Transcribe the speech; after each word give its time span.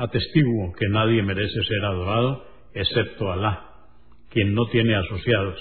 Atestiguo 0.00 0.72
que 0.72 0.88
nadie 0.88 1.22
merece 1.22 1.62
ser 1.62 1.84
adorado 1.84 2.42
excepto 2.72 3.30
Alá, 3.30 3.66
quien 4.30 4.54
no 4.54 4.64
tiene 4.72 4.94
asociados, 4.94 5.58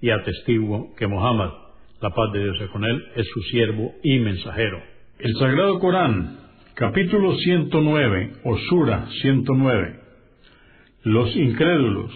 y 0.00 0.10
atestiguo 0.10 0.96
que 0.96 1.06
Mohammed, 1.06 1.50
la 2.00 2.10
paz 2.10 2.32
de 2.32 2.42
Dios 2.42 2.60
es 2.60 2.70
con 2.70 2.84
él, 2.84 3.04
es 3.14 3.28
su 3.32 3.40
siervo 3.42 3.94
y 4.02 4.18
mensajero. 4.18 4.82
El 5.20 5.32
Sagrado 5.36 5.78
Corán, 5.78 6.40
capítulo 6.74 7.36
109, 7.36 8.32
o 8.42 8.58
Sura 8.68 9.06
109, 9.22 10.00
los 11.04 11.36
incrédulos. 11.36 12.10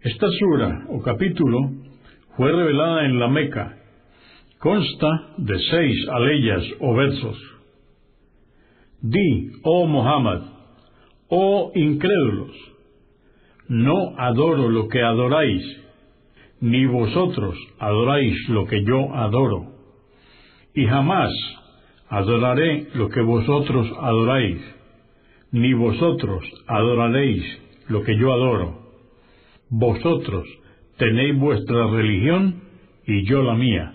Esta 0.00 0.26
sura 0.30 0.84
o 0.88 1.00
capítulo 1.00 1.58
fue 2.36 2.50
revelada 2.50 3.04
en 3.04 3.20
la 3.20 3.28
Meca. 3.28 3.78
Consta 4.58 5.34
de 5.38 5.56
seis 5.70 6.08
aleyas 6.08 6.64
o 6.80 6.92
versos. 6.92 7.52
Di, 9.02 9.50
oh 9.64 9.86
Muhammad, 9.86 10.42
oh 11.28 11.72
incrédulos, 11.74 12.54
no 13.68 14.14
adoro 14.16 14.68
lo 14.68 14.86
que 14.86 15.02
adoráis, 15.02 15.62
ni 16.60 16.86
vosotros 16.86 17.56
adoráis 17.80 18.36
lo 18.48 18.66
que 18.66 18.84
yo 18.84 19.12
adoro, 19.12 19.66
y 20.72 20.86
jamás 20.86 21.32
adoraré 22.08 22.86
lo 22.94 23.08
que 23.08 23.22
vosotros 23.22 23.88
adoráis, 24.00 24.60
ni 25.50 25.72
vosotros 25.74 26.44
adoraréis 26.68 27.42
lo 27.88 28.04
que 28.04 28.16
yo 28.16 28.32
adoro. 28.32 28.82
Vosotros 29.68 30.46
tenéis 30.96 31.36
vuestra 31.40 31.88
religión 31.88 32.62
y 33.04 33.24
yo 33.24 33.42
la 33.42 33.54
mía. 33.54 33.94